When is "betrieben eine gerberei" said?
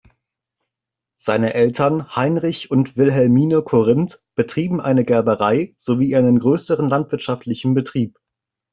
4.33-5.73